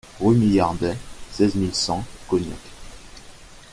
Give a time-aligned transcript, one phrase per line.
[0.19, 0.97] Rue Millardet,
[1.29, 2.57] seize mille cent Cognac